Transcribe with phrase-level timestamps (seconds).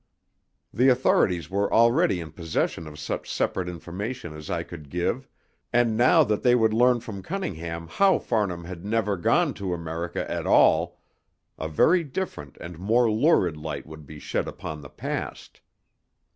[0.73, 5.27] The authorities were already in possession of such separate information as I could give,
[5.71, 10.27] and now that they would learn from Cunningham how Farnham had never gone to America
[10.27, 10.99] at all,
[11.59, 15.61] a very different and more lurid light would be shed upon the past.